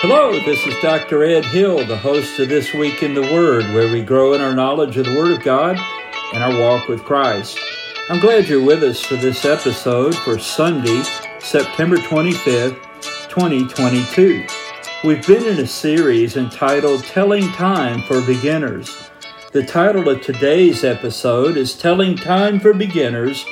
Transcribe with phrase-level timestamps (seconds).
[0.00, 1.24] Hello, this is Dr.
[1.24, 4.54] Ed Hill, the host of This Week in the Word, where we grow in our
[4.54, 5.76] knowledge of the Word of God
[6.32, 7.58] and our walk with Christ.
[8.08, 11.02] I'm glad you're with us for this episode for Sunday,
[11.40, 12.80] September 25th,
[13.28, 14.46] 2022.
[15.02, 19.10] We've been in a series entitled Telling Time for Beginners.
[19.50, 23.44] The title of today's episode is Telling Time for Beginners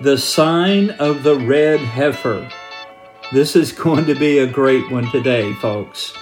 [0.00, 2.50] The Sign of the Red Heifer.
[3.34, 6.14] This is going to be a great one today, folks.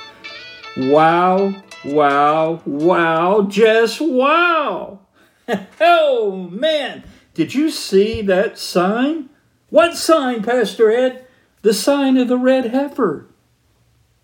[0.78, 4.98] Wow, wow, wow, just wow.
[5.82, 7.04] oh, man.
[7.34, 9.28] Did you see that sign?
[9.68, 11.26] What sign, Pastor Ed?
[11.60, 13.26] The sign of the red heifer.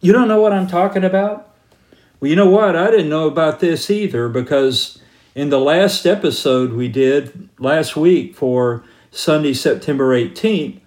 [0.00, 1.54] You don't know what I'm talking about?
[2.20, 2.74] Well, you know what?
[2.74, 4.98] I didn't know about this either because
[5.34, 10.80] in the last episode we did last week for Sunday, September 18th,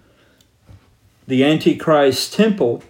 [1.26, 2.82] the Antichrist temple,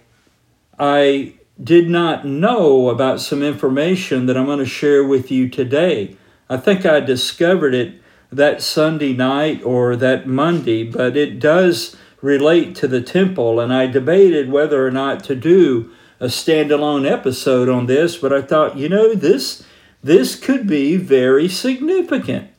[0.79, 6.17] I did not know about some information that I'm going to share with you today.
[6.49, 12.75] I think I discovered it that Sunday night or that Monday, but it does relate
[12.75, 17.85] to the temple, and I debated whether or not to do a standalone episode on
[17.85, 19.63] this, but I thought, you know, this
[20.01, 22.49] this could be very significant.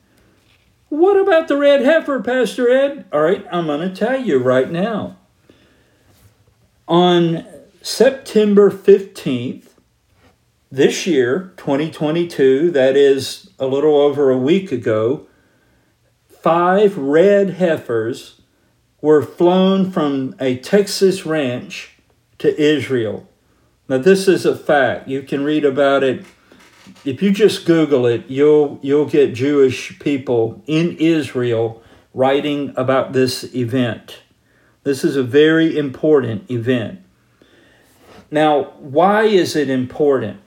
[0.88, 3.04] What about the red heifer, Pastor Ed?
[3.12, 5.16] All right, I'm going to tell you right now.
[6.86, 7.46] On
[7.80, 9.68] September 15th,
[10.70, 15.26] this year, 2022, that is a little over a week ago,
[16.28, 18.42] five red heifers
[19.00, 21.96] were flown from a Texas ranch
[22.36, 23.30] to Israel.
[23.88, 25.08] Now, this is a fact.
[25.08, 26.26] You can read about it.
[27.02, 33.54] If you just Google it, you'll, you'll get Jewish people in Israel writing about this
[33.54, 34.23] event.
[34.84, 37.00] This is a very important event.
[38.30, 40.40] Now, why is it important?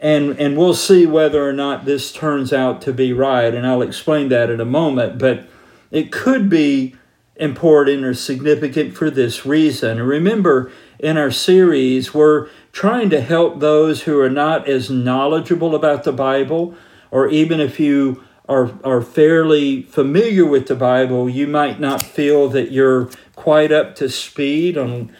[0.00, 3.82] And, and we'll see whether or not this turns out to be right, and I'll
[3.82, 5.18] explain that in a moment.
[5.18, 5.48] But
[5.90, 6.94] it could be
[7.36, 10.02] important or significant for this reason.
[10.02, 16.04] Remember, in our series, we're trying to help those who are not as knowledgeable about
[16.04, 16.74] the Bible,
[17.10, 22.48] or even if you are, are fairly familiar with the Bible, you might not feel
[22.48, 25.12] that you're quite up to speed on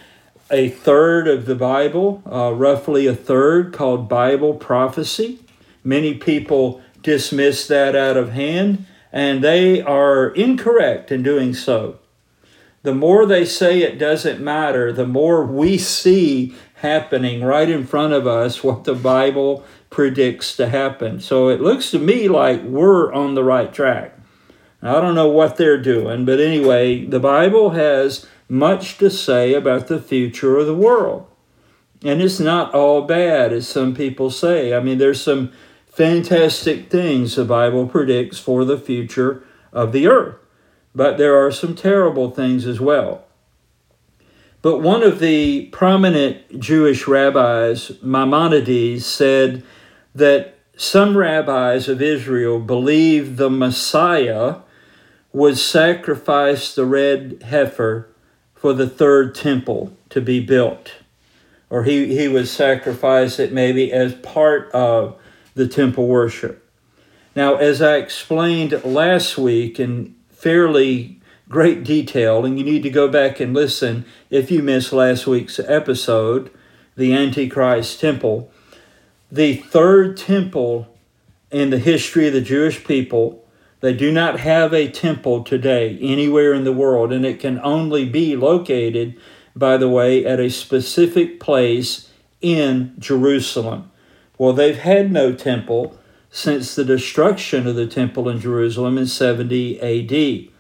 [0.51, 5.39] a third of the Bible, uh, roughly a third, called Bible prophecy.
[5.85, 11.99] Many people dismiss that out of hand, and they are incorrect in doing so
[12.83, 18.13] the more they say it doesn't matter, the more we see happening right in front
[18.13, 21.21] of us what the Bible predicts to happen.
[21.21, 24.18] So it looks to me like we're on the right track.
[24.81, 29.89] I don't know what they're doing, but anyway, the Bible has much to say about
[29.89, 31.27] the future of the world.
[32.05, 34.73] And it's not all bad, as some people say.
[34.73, 35.53] I mean, there's some
[35.87, 40.37] fantastic things the Bible predicts for the future of the earth
[40.99, 43.25] but there are some terrible things as well.
[44.63, 49.63] But one of the prominent Jewish rabbis, Maimonides, said
[50.17, 54.57] that some rabbis of Israel believed the Messiah
[55.33, 58.09] would sacrifice the red heifer
[58.55, 60.93] for the third temple to be built.
[61.71, 65.17] Or he, he would sacrifice it maybe as part of
[65.55, 66.65] the temple worship.
[67.37, 73.09] Now, as I explained last week in fairly great detail, and you need to go
[73.09, 76.51] back and listen if you missed last week's episode,
[76.97, 78.51] The Antichrist Temple.
[79.31, 80.89] The third temple
[81.51, 83.45] in the history of the Jewish people.
[83.81, 88.05] They do not have a temple today anywhere in the world, and it can only
[88.05, 89.17] be located,
[89.55, 93.91] by the way, at a specific place in Jerusalem.
[94.37, 95.97] Well, they've had no temple
[96.31, 100.51] since the destruction of the temple in Jerusalem in 70 AD.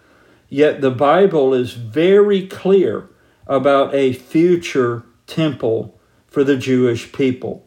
[0.48, 3.08] Yet the Bible is very clear
[3.46, 7.66] about a future temple for the Jewish people.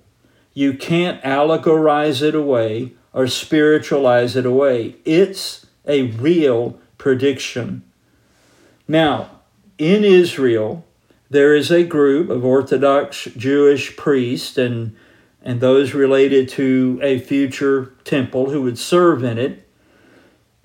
[0.54, 4.96] You can't allegorize it away or spiritualize it away.
[5.06, 7.84] It's a real prediction.
[8.88, 9.30] Now,
[9.78, 10.86] in Israel,
[11.30, 14.96] there is a group of Orthodox Jewish priests and
[15.44, 19.68] and those related to a future temple who would serve in it,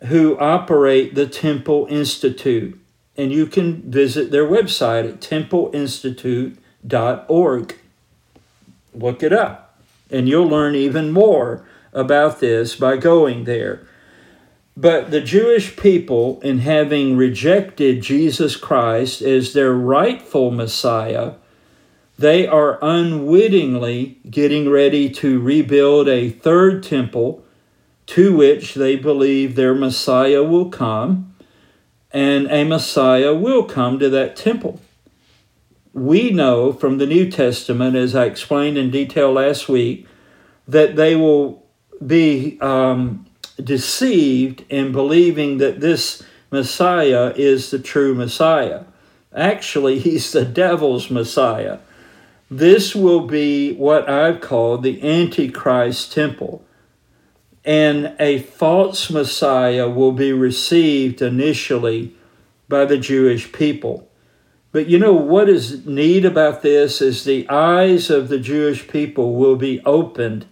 [0.05, 2.79] who operate the Temple Institute.
[3.17, 7.77] And you can visit their website at templeinstitute.org.
[8.93, 9.79] Look it up,
[10.11, 11.65] and you'll learn even more
[11.97, 13.87] about this by going there.
[14.77, 21.33] But the Jewish people, in having rejected Jesus Christ as their rightful Messiah,
[22.19, 27.43] they are unwittingly getting ready to rebuild a third temple
[28.07, 31.35] to which they believe their Messiah will come,
[32.13, 34.81] and a Messiah will come to that temple.
[35.93, 40.07] We know from the New Testament, as I explained in detail last week,
[40.69, 41.66] that they will
[42.05, 43.27] be um,
[43.63, 48.85] deceived in believing that this Messiah is the true Messiah.
[49.35, 51.79] Actually, he's the devil's Messiah.
[52.51, 56.65] This will be what I've called the Antichrist temple.
[57.65, 62.15] And a false Messiah will be received initially
[62.69, 64.09] by the Jewish people.
[64.71, 69.35] But you know what is neat about this is the eyes of the Jewish people
[69.35, 70.47] will be opened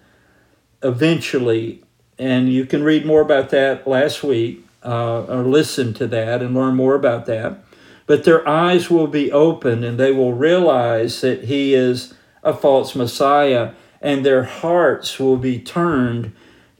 [0.85, 1.83] eventually.
[2.19, 6.55] And you can read more about that last week uh, or listen to that and
[6.55, 7.65] learn more about that
[8.07, 12.95] but their eyes will be opened and they will realize that he is a false
[12.95, 16.33] Messiah, and their hearts will be turned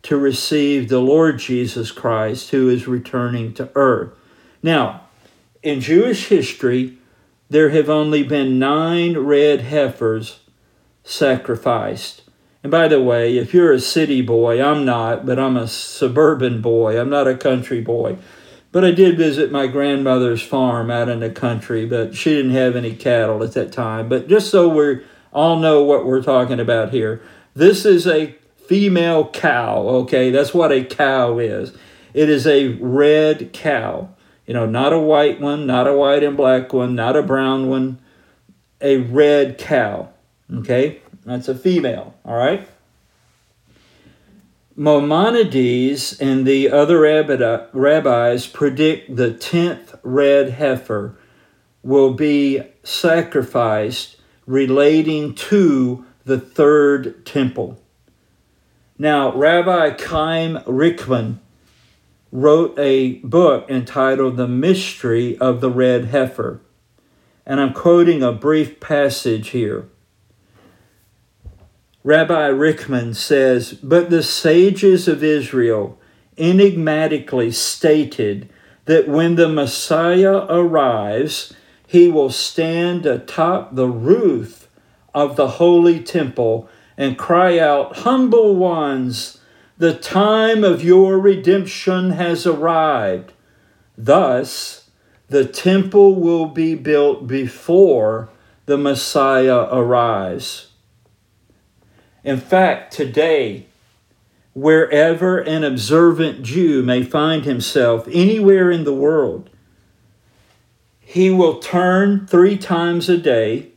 [0.03, 4.11] to receive the Lord Jesus Christ who is returning to earth.
[4.62, 5.05] Now,
[5.62, 6.99] in Jewish history,
[7.49, 10.41] there have only been nine red heifers
[11.05, 12.23] sacrificed.
[12.64, 16.62] And by the way, if you're a city boy, I'm not, but I'm a suburban
[16.62, 18.16] boy, I'm not a country boy.
[18.72, 22.75] But I did visit my grandmother's farm out in the country, but she didn't have
[22.75, 24.08] any cattle at that time.
[24.08, 27.22] But just so we all know what we're talking about here,
[27.55, 28.34] this is a
[28.67, 30.31] female cow, okay?
[30.31, 31.76] That's what a cow is.
[32.14, 34.08] It is a red cow.
[34.46, 37.69] You know, not a white one, not a white and black one, not a brown
[37.69, 37.99] one,
[38.81, 40.08] a red cow,
[40.50, 41.02] okay?
[41.25, 42.69] That's a female, all right?
[44.76, 51.17] Maimonides and the other uh, rabbis predict the tenth red heifer
[51.82, 54.17] will be sacrificed
[54.47, 57.81] relating to the third temple.
[58.99, 61.41] Now, Rabbi Chaim Richman
[62.32, 66.61] wrote a book entitled The Mystery of the Red Heifer.
[67.47, 69.88] And I'm quoting a brief passage here.
[72.06, 75.99] Rabbi Richman says, But the sages of Israel
[76.37, 78.51] enigmatically stated
[78.85, 81.55] that when the Messiah arrives,
[81.87, 84.69] he will stand atop the roof
[85.15, 86.69] of the holy temple
[86.99, 89.39] and cry out, Humble ones,
[89.79, 93.33] the time of your redemption has arrived.
[93.97, 94.91] Thus,
[95.29, 98.29] the temple will be built before
[98.67, 100.74] the Messiah arrives.
[102.25, 103.67] In fact, today,
[104.55, 109.50] wherever an observant Jew may find himself anywhere in the world,
[110.99, 113.73] he will turn three times a day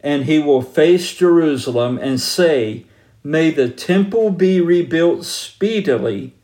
[0.00, 2.86] and he will face Jerusalem and say,
[3.22, 6.34] May the temple be rebuilt speedily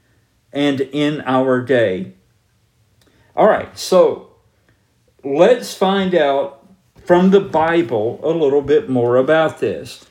[0.52, 2.12] and in our day.
[3.36, 4.32] All right, so
[5.22, 6.66] let's find out
[7.04, 10.06] from the Bible a little bit more about this.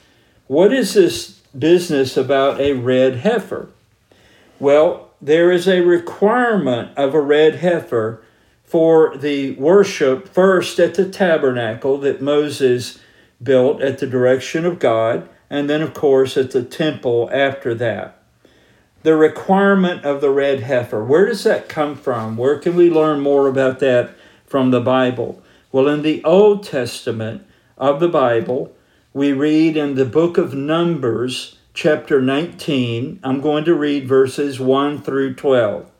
[0.50, 3.70] What is this business about a red heifer?
[4.60, 8.24] Well, there is a requirement of a red heifer
[8.64, 12.98] for the worship first at the tabernacle that Moses
[13.44, 18.20] built at the direction of God, and then, of course, at the temple after that.
[19.04, 22.38] The requirement of the red heifer, where does that come from?
[22.38, 24.16] Where can we learn more about that
[24.48, 25.44] from the Bible?
[25.72, 27.46] Well, in the Old Testament
[27.78, 28.74] of the Bible,
[29.20, 33.20] we read in the book of Numbers, chapter 19.
[33.22, 35.92] I'm going to read verses 1 through 12.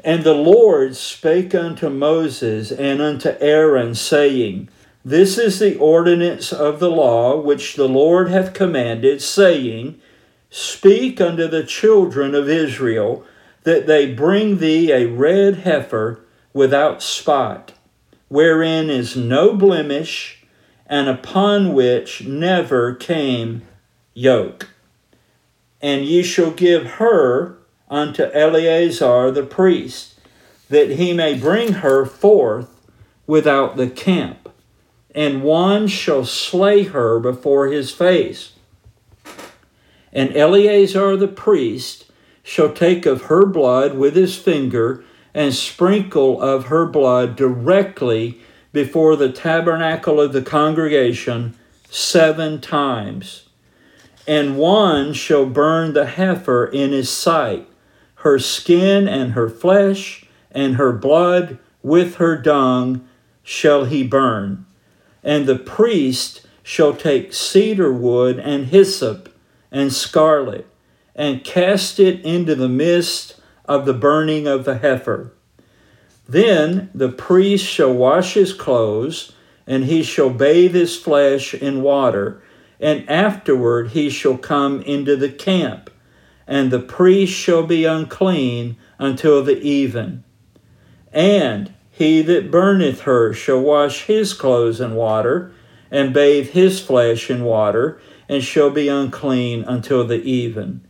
[0.00, 4.68] And the Lord spake unto Moses and unto Aaron, saying,
[5.04, 10.00] This is the ordinance of the law which the Lord hath commanded, saying,
[10.50, 13.24] Speak unto the children of Israel,
[13.62, 16.18] that they bring thee a red heifer
[16.52, 17.74] without spot,
[18.26, 20.41] wherein is no blemish
[20.92, 23.62] and upon which never came
[24.12, 24.68] yoke.
[25.80, 27.56] And ye shall give her
[27.88, 30.20] unto Eleazar the priest,
[30.68, 32.68] that he may bring her forth
[33.26, 34.50] without the camp,
[35.14, 38.52] and one shall slay her before his face.
[40.12, 42.04] And Eleazar the priest
[42.42, 49.16] shall take of her blood with his finger and sprinkle of her blood directly before
[49.16, 51.54] the tabernacle of the congregation
[51.88, 53.48] seven times.
[54.26, 57.68] And one shall burn the heifer in his sight,
[58.16, 63.06] her skin and her flesh, and her blood with her dung
[63.42, 64.64] shall he burn.
[65.24, 69.34] And the priest shall take cedar wood and hyssop
[69.70, 70.66] and scarlet,
[71.14, 75.32] and cast it into the midst of the burning of the heifer.
[76.28, 79.32] Then the priest shall wash his clothes,
[79.66, 82.42] and he shall bathe his flesh in water,
[82.80, 85.90] and afterward he shall come into the camp,
[86.46, 90.24] and the priest shall be unclean until the even.
[91.12, 95.52] And he that burneth her shall wash his clothes in water,
[95.90, 100.80] and bathe his flesh in water, and shall be unclean until the even.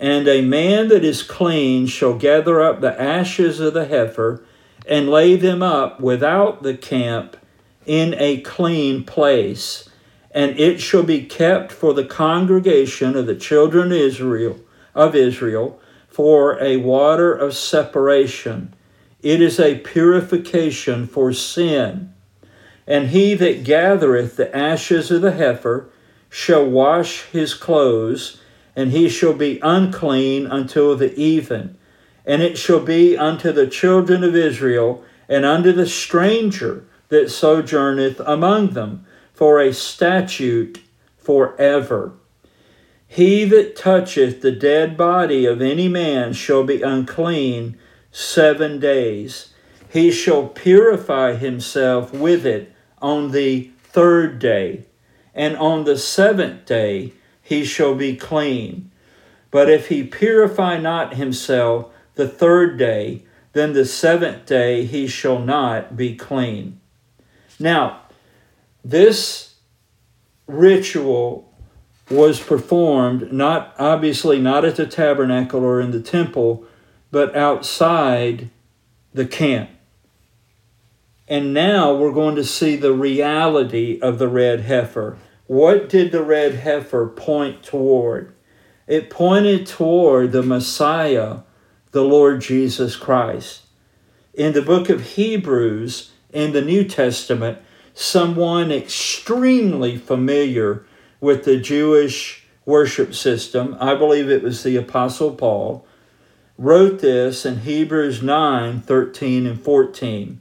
[0.00, 4.42] And a man that is clean shall gather up the ashes of the heifer,
[4.86, 7.36] and lay them up without the camp
[7.86, 9.88] in a clean place.
[10.30, 14.60] And it shall be kept for the congregation of the children of Israel,
[14.94, 18.74] of Israel for a water of separation.
[19.22, 22.12] It is a purification for sin.
[22.86, 25.88] And he that gathereth the ashes of the heifer
[26.28, 28.40] shall wash his clothes,
[28.74, 31.78] and he shall be unclean until the even.
[32.24, 38.20] And it shall be unto the children of Israel and unto the stranger that sojourneth
[38.20, 40.80] among them for a statute
[41.18, 42.12] forever.
[43.06, 47.76] He that toucheth the dead body of any man shall be unclean
[48.10, 49.52] seven days.
[49.88, 54.86] He shall purify himself with it on the third day,
[55.34, 57.12] and on the seventh day
[57.42, 58.90] he shall be clean.
[59.50, 65.38] But if he purify not himself the third day, then the seventh day he shall
[65.38, 66.80] not be clean.
[67.58, 68.02] Now,
[68.84, 69.54] this
[70.46, 71.52] ritual
[72.10, 76.64] was performed not obviously not at the tabernacle or in the temple,
[77.10, 78.50] but outside
[79.14, 79.70] the camp.
[81.28, 85.16] And now we're going to see the reality of the red heifer.
[85.46, 88.34] What did the red heifer point toward?
[88.86, 91.38] It pointed toward the Messiah,
[91.92, 93.62] the Lord Jesus Christ.
[94.34, 97.58] In the book of Hebrews, in the New Testament,
[97.94, 100.84] someone extremely familiar
[101.20, 105.86] with the Jewish worship system, I believe it was the Apostle Paul,
[106.56, 110.40] wrote this in Hebrews 9 13 and 14.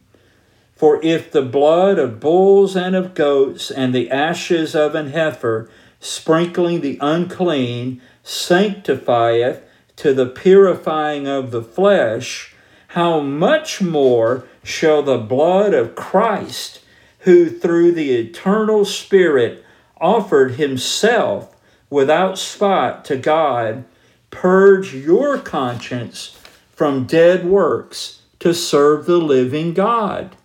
[0.74, 5.70] For if the blood of bulls and of goats and the ashes of an heifer,
[6.00, 9.62] sprinkling the unclean, sanctifieth
[10.02, 12.56] to the purifying of the flesh,
[12.88, 16.80] how much more shall the blood of Christ,
[17.20, 19.64] who through the eternal Spirit
[19.98, 21.56] offered himself
[21.92, 23.86] without spot to God,
[24.32, 26.36] purge your conscience
[26.72, 30.36] from dead works to serve the living God.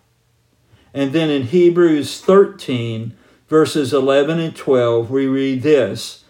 [0.93, 6.25] And then in Hebrews 13, verses 11 and 12, we read this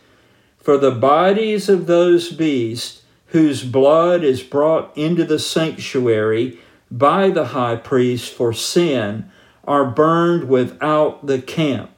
[0.57, 7.47] For the bodies of those beasts whose blood is brought into the sanctuary by the
[7.47, 9.29] high priest for sin
[9.65, 11.91] are burned without the camp.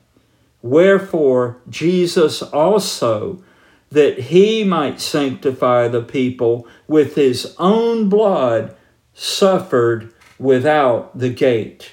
[0.62, 3.44] Wherefore, Jesus also,
[3.92, 8.76] that he might sanctify the people with his own blood,
[9.14, 11.92] suffered without the gate.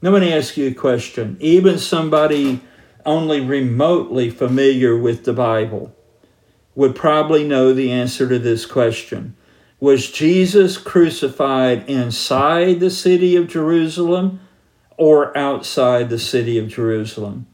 [0.00, 1.36] Now, let me ask you a question.
[1.40, 2.60] Even somebody
[3.04, 5.94] only remotely familiar with the Bible
[6.78, 9.34] would probably know the answer to this question.
[9.80, 14.38] Was Jesus crucified inside the city of Jerusalem
[14.96, 17.48] or outside the city of Jerusalem?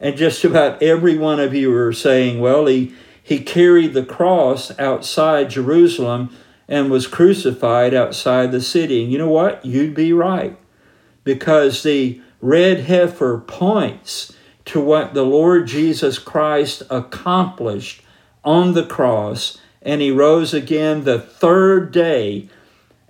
[0.00, 4.76] And just about every one of you are saying, well, he, he carried the cross
[4.76, 9.04] outside Jerusalem and was crucified outside the city.
[9.04, 9.64] And you know what?
[9.64, 10.58] You'd be right.
[11.22, 18.00] Because the red heifer points to what the Lord Jesus Christ accomplished
[18.44, 22.48] on the cross, and he rose again the third day.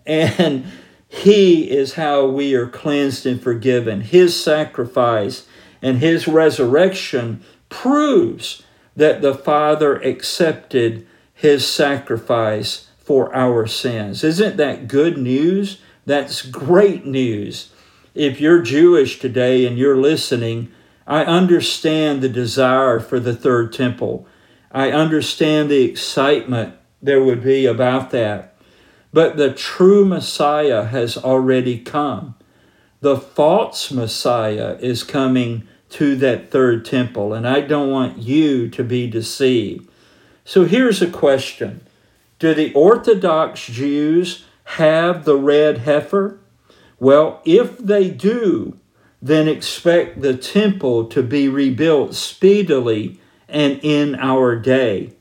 [0.06, 0.66] And
[1.08, 4.02] he is how we are cleansed and forgiven.
[4.02, 5.46] His sacrifice
[5.80, 8.62] and his resurrection proves
[8.96, 14.24] that the Father accepted his sacrifice for our sins.
[14.24, 15.80] Isn't that good news?
[16.06, 17.70] That's great news.
[18.14, 20.72] If you're Jewish today and you're listening,
[21.06, 24.26] I understand the desire for the third temple.
[24.74, 28.56] I understand the excitement there would be about that.
[29.12, 32.34] But the true Messiah has already come.
[33.00, 38.82] The false Messiah is coming to that third temple, and I don't want you to
[38.82, 39.88] be deceived.
[40.44, 41.86] So here's a question
[42.40, 46.40] Do the Orthodox Jews have the red heifer?
[46.98, 48.78] Well, if they do,
[49.22, 53.20] then expect the temple to be rebuilt speedily
[53.54, 55.12] and in our day.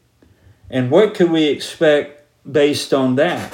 [0.69, 3.53] And what can we expect based on that?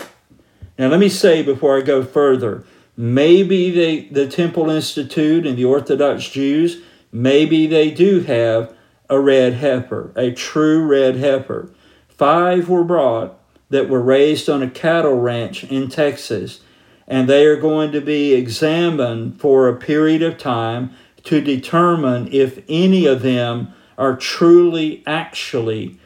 [0.78, 5.64] Now, let me say before I go further maybe they, the Temple Institute and the
[5.64, 6.82] Orthodox Jews,
[7.14, 8.76] maybe they do have
[9.10, 11.72] a red heifer, a true red heifer.
[12.10, 16.60] Five were brought that were raised on a cattle ranch in Texas,
[17.08, 20.92] and they are going to be examined for a period of time
[21.24, 26.00] to determine if any of them are truly, actually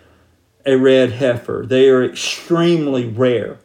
[0.66, 1.64] a red heifer.
[1.66, 3.60] They are extremely rare.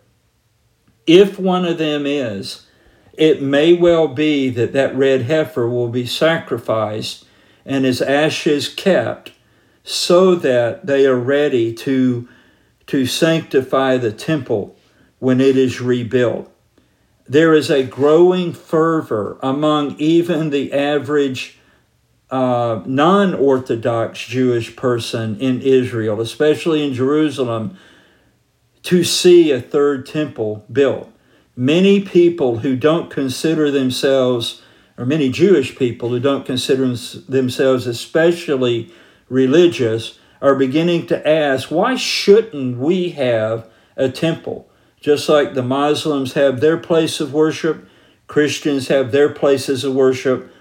[1.06, 2.66] If one of them is,
[3.14, 7.24] it may well be that that red heifer will be sacrificed
[7.64, 9.32] and his ashes kept
[9.82, 12.28] so that they are ready to,
[12.86, 14.76] to sanctify the temple
[15.18, 16.52] when it is rebuilt.
[17.26, 21.57] There is a growing fervor among even the average
[22.30, 27.78] uh, non Orthodox Jewish person in Israel, especially in Jerusalem,
[28.82, 31.10] to see a third temple built.
[31.56, 34.62] Many people who don't consider themselves,
[34.96, 38.92] or many Jewish people who don't consider themselves especially
[39.28, 44.68] religious, are beginning to ask, why shouldn't we have a temple?
[45.00, 47.88] Just like the Muslims have their place of worship,
[48.26, 50.52] Christians have their places of worship.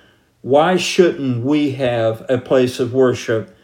[0.42, 3.56] Why shouldn't we have a place of worship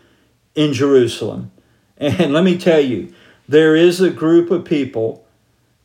[0.55, 1.51] in Jerusalem?
[1.97, 3.13] And let me tell you,
[3.47, 5.25] there is a group of people,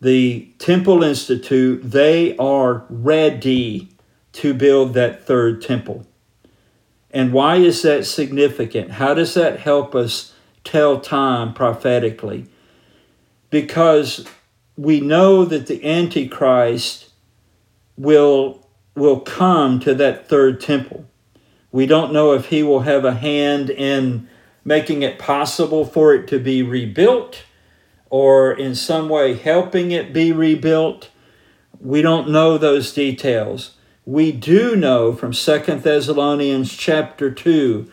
[0.00, 3.90] the Temple Institute, they are ready
[4.32, 6.06] to build that third temple.
[7.10, 8.92] And why is that significant?
[8.92, 12.46] How does that help us tell time prophetically?
[13.50, 14.26] Because
[14.76, 17.10] we know that the Antichrist
[17.96, 18.67] will,
[18.98, 21.04] will come to that third temple.
[21.70, 24.28] We don't know if he will have a hand in
[24.64, 27.44] making it possible for it to be rebuilt
[28.10, 31.10] or in some way helping it be rebuilt.
[31.80, 33.76] We don't know those details.
[34.04, 37.90] We do know from Second Thessalonians chapter 2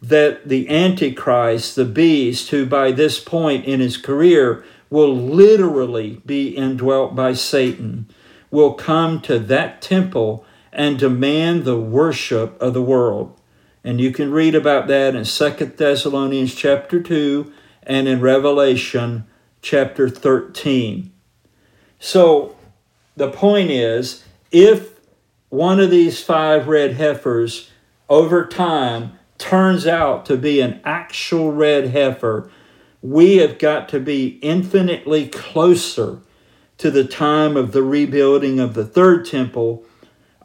[0.00, 6.56] that the Antichrist, the beast, who by this point in his career will literally be
[6.56, 8.08] indwelt by Satan,
[8.50, 13.38] will come to that temple and demand the worship of the world.
[13.84, 17.52] And you can read about that in Second Thessalonians chapter 2
[17.84, 19.26] and in Revelation
[19.62, 21.12] chapter 13.
[21.98, 22.56] So
[23.16, 25.00] the point is if
[25.48, 27.70] one of these five red heifers
[28.08, 32.50] over time turns out to be an actual red heifer,
[33.00, 36.18] we have got to be infinitely closer
[36.78, 39.84] to the time of the rebuilding of the third temple,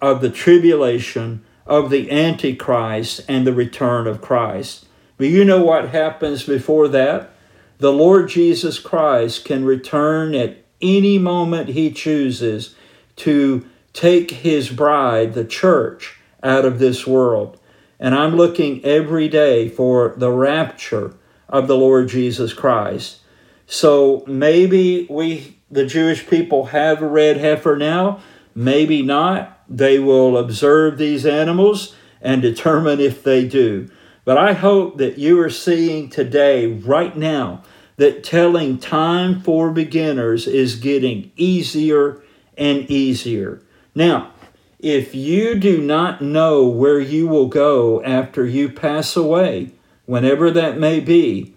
[0.04, 4.86] of the tribulation, of the Antichrist, and the return of Christ.
[5.16, 7.30] But you know what happens before that?
[7.78, 12.76] The Lord Jesus Christ can return at any moment he chooses
[13.16, 17.58] to take his bride, the church, out of this world.
[17.98, 21.14] And I'm looking every day for the rapture
[21.48, 23.22] of the Lord Jesus Christ.
[23.68, 28.20] So maybe we, the Jewish people, have a red heifer now,
[28.54, 29.53] maybe not.
[29.70, 33.90] They will observe these animals and determine if they do.
[34.26, 37.64] But I hope that you are seeing today, right now,
[37.98, 42.22] that telling time for beginners is getting easier
[42.58, 43.62] and easier.
[43.94, 44.32] Now,
[44.80, 49.72] if you do not know where you will go after you pass away,
[50.06, 51.56] whenever that may be,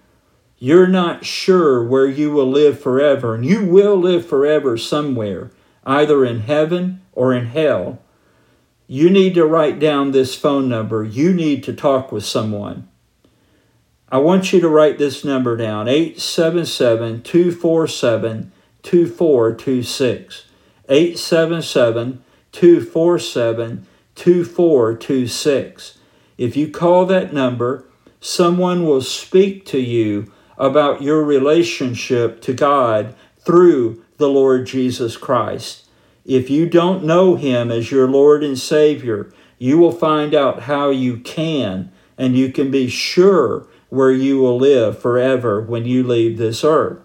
[0.58, 5.50] you're not sure where you will live forever, and you will live forever somewhere,
[5.84, 7.98] either in heaven or in hell.
[8.87, 11.02] You need to write down this phone number.
[11.02, 12.87] You need to talk with someone.
[14.09, 18.52] I want you to write this number down 877 247
[18.85, 20.44] 2426.
[20.88, 25.98] 877 247 2426.
[26.38, 27.87] If you call that number,
[28.20, 35.86] someone will speak to you about your relationship to God through the Lord Jesus Christ.
[36.26, 40.90] If you don't know Him as your Lord and Savior, you will find out how
[40.90, 46.36] you can, and you can be sure where you will live forever when you leave
[46.36, 46.98] this earth.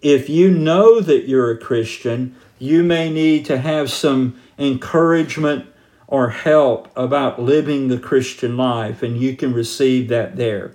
[0.00, 5.66] If you know that you're a Christian, you may need to have some encouragement
[6.06, 10.72] or help about living the Christian life, and you can receive that there.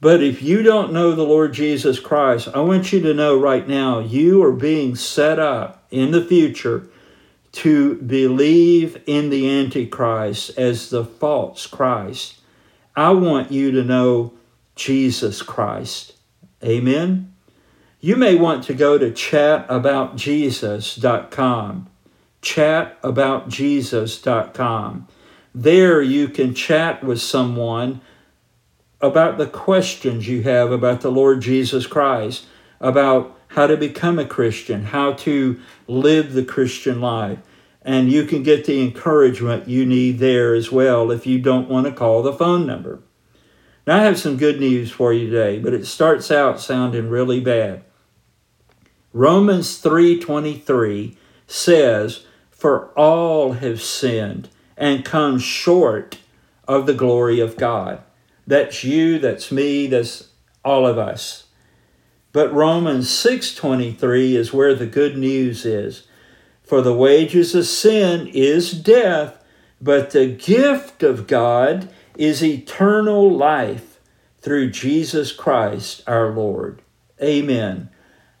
[0.00, 3.66] But if you don't know the Lord Jesus Christ, I want you to know right
[3.66, 6.86] now you are being set up in the future
[7.52, 12.40] to believe in the Antichrist as the false Christ.
[12.94, 14.34] I want you to know
[14.74, 16.12] Jesus Christ.
[16.62, 17.32] Amen.
[18.00, 21.88] You may want to go to chataboutjesus.com.
[22.42, 25.08] Chataboutjesus.com.
[25.54, 28.02] There you can chat with someone
[29.00, 32.46] about the questions you have about the Lord Jesus Christ,
[32.80, 37.38] about how to become a Christian, how to live the Christian life.
[37.82, 41.86] And you can get the encouragement you need there as well if you don't want
[41.86, 43.00] to call the phone number.
[43.86, 47.38] Now I have some good news for you today, but it starts out sounding really
[47.38, 47.84] bad.
[49.12, 56.18] Romans 3:23 says, "For all have sinned and come short
[56.66, 58.00] of the glory of God."
[58.46, 60.28] That's you, that's me, that's
[60.64, 61.44] all of us.
[62.32, 66.02] But Romans 6:23 is where the good news is.
[66.62, 69.42] For the wages of sin is death,
[69.80, 73.98] but the gift of God is eternal life
[74.40, 76.82] through Jesus Christ our Lord.
[77.22, 77.88] Amen.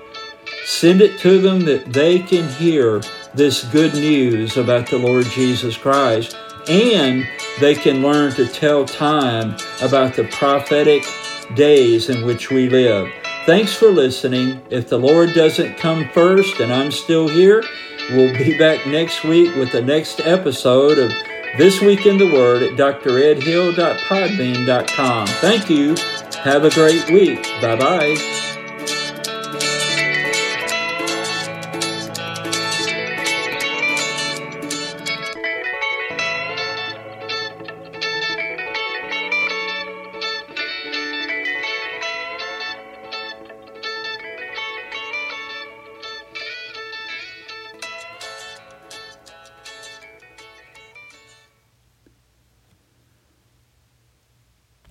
[0.66, 3.00] Send it to them that they can hear
[3.34, 6.36] this good news about the Lord Jesus Christ
[6.68, 7.26] and
[7.60, 11.04] they can learn to tell time about the prophetic
[11.54, 13.08] days in which we live.
[13.46, 14.60] Thanks for listening.
[14.70, 17.64] If the Lord doesn't come first and I'm still here,
[18.10, 21.10] we'll be back next week with the next episode of
[21.58, 25.26] This Week in the Word at dredhill.podbean.com.
[25.26, 25.96] Thank you.
[26.42, 27.42] Have a great week.
[27.60, 28.31] Bye bye.